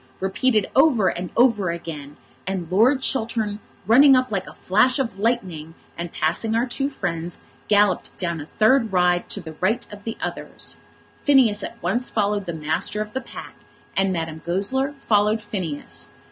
[0.19, 2.17] repeated over and over again,
[2.47, 7.39] and Lord Chiltern, running up like a flash of lightning, and passing our two friends,
[7.67, 10.81] galloped down a third ride to the right of the others.
[11.23, 13.53] Phineas at once followed the master of the pack,
[13.95, 16.11] and Madame Goesler followed Phineas.